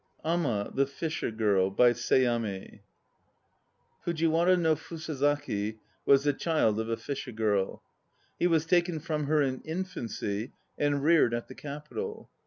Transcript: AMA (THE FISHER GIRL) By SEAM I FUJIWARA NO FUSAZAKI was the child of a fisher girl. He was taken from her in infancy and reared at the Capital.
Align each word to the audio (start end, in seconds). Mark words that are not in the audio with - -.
AMA 0.25 0.71
(THE 0.73 0.87
FISHER 0.87 1.29
GIRL) 1.29 1.69
By 1.69 1.93
SEAM 1.93 2.43
I 2.43 2.79
FUJIWARA 4.03 4.57
NO 4.57 4.75
FUSAZAKI 4.75 5.77
was 6.07 6.23
the 6.23 6.33
child 6.33 6.79
of 6.79 6.89
a 6.89 6.97
fisher 6.97 7.31
girl. 7.31 7.83
He 8.39 8.47
was 8.47 8.65
taken 8.65 8.97
from 8.99 9.25
her 9.27 9.43
in 9.43 9.61
infancy 9.61 10.53
and 10.75 11.03
reared 11.03 11.35
at 11.35 11.49
the 11.49 11.53
Capital. 11.53 12.31